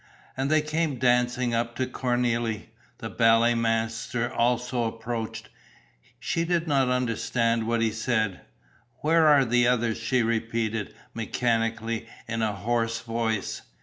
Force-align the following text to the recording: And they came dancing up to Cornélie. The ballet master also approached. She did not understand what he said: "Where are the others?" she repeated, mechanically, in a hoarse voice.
And 0.35 0.49
they 0.49 0.63
came 0.63 0.97
dancing 0.97 1.53
up 1.53 1.75
to 1.75 1.85
Cornélie. 1.85 2.69
The 2.97 3.09
ballet 3.11 3.53
master 3.53 4.33
also 4.33 4.85
approached. 4.85 5.49
She 6.19 6.43
did 6.43 6.67
not 6.67 6.89
understand 6.89 7.67
what 7.67 7.81
he 7.83 7.91
said: 7.91 8.41
"Where 9.01 9.27
are 9.27 9.45
the 9.45 9.67
others?" 9.67 9.99
she 9.99 10.23
repeated, 10.23 10.95
mechanically, 11.13 12.07
in 12.27 12.41
a 12.41 12.51
hoarse 12.53 13.01
voice. 13.01 13.61